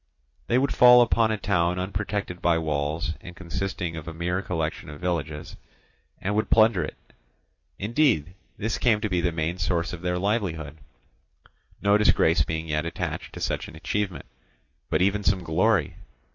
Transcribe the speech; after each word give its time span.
They 0.47 0.57
would 0.57 0.73
fall 0.73 1.03
upon 1.03 1.29
a 1.29 1.37
town 1.37 1.77
unprotected 1.77 2.41
by 2.41 2.57
walls, 2.57 3.13
and 3.21 3.35
consisting 3.35 3.95
of 3.95 4.07
a 4.07 4.15
mere 4.15 4.41
collection 4.41 4.89
of 4.89 4.99
villages, 4.99 5.57
and 6.19 6.33
would 6.33 6.49
plunder 6.49 6.83
it; 6.83 6.95
indeed, 7.77 8.33
this 8.57 8.79
came 8.79 8.99
to 9.01 9.09
be 9.09 9.21
the 9.21 9.31
main 9.31 9.59
source 9.59 9.93
of 9.93 10.01
their 10.01 10.17
livelihood, 10.17 10.79
no 11.83 11.99
disgrace 11.99 12.43
being 12.43 12.67
yet 12.67 12.83
attached 12.83 13.33
to 13.33 13.39
such 13.39 13.67
an 13.67 13.75
achievement, 13.75 14.25
but 14.89 15.03
even 15.03 15.23
some 15.23 15.43
glory. 15.43 15.97